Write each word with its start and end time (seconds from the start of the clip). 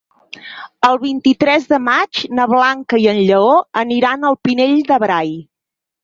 El 0.87 0.95
vint-i-tres 1.01 1.67
de 1.73 1.77
maig 1.89 2.21
na 2.39 2.47
Blanca 2.53 2.99
i 3.03 3.05
en 3.11 3.19
Lleó 3.27 3.51
aniran 3.83 4.25
al 4.31 4.39
Pinell 4.47 4.81
de 4.93 4.99
Brai. 5.05 5.31